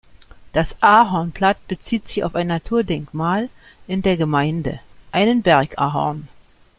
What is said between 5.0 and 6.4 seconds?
einen Berg-Ahorn.